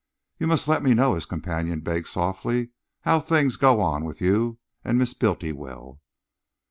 [0.39, 4.57] "You must let me know," his companion begged softly, "how things go on with you
[4.83, 6.01] and Miss Bultiwell."